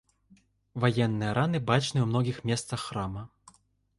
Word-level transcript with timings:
Ваенныя 0.85 1.35
раны 1.37 1.59
бачны 1.69 1.99
ў 2.03 2.07
многіх 2.13 2.37
месцах 2.51 2.79
храма. 2.87 3.23